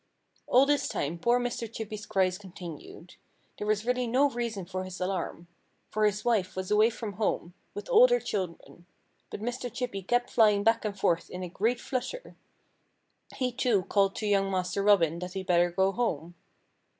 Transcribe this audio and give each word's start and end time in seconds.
All 0.47 0.65
this 0.65 0.87
time 0.87 1.19
poor 1.19 1.39
Mr. 1.39 1.71
Chippy's 1.71 2.07
cries 2.07 2.39
continued. 2.39 3.17
There 3.59 3.67
was 3.67 3.85
really 3.85 4.07
no 4.07 4.31
reason 4.31 4.65
for 4.65 4.83
his 4.83 4.99
alarm. 4.99 5.47
For 5.91 6.07
his 6.07 6.25
wife 6.25 6.55
was 6.55 6.71
away 6.71 6.89
from 6.89 7.13
home, 7.17 7.53
with 7.75 7.87
all 7.87 8.07
their 8.07 8.19
children. 8.19 8.87
But 9.29 9.41
Mr. 9.41 9.71
Chippy 9.71 10.01
kept 10.01 10.31
flying 10.31 10.63
back 10.63 10.85
and 10.85 10.97
forth 10.99 11.29
in 11.29 11.43
a 11.43 11.49
great 11.49 11.79
flutter. 11.79 12.35
He 13.35 13.51
too 13.51 13.83
called 13.83 14.15
to 14.15 14.25
young 14.25 14.49
Master 14.49 14.81
Robin 14.81 15.19
that 15.19 15.33
he'd 15.33 15.45
better 15.45 15.69
go 15.69 15.91
home. 15.91 16.33